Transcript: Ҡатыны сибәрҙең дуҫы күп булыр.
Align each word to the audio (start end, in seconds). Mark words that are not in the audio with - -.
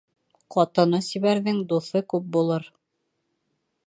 Ҡатыны 0.53 1.01
сибәрҙең 1.07 1.59
дуҫы 1.73 2.01
күп 2.15 2.27
булыр. 2.37 2.65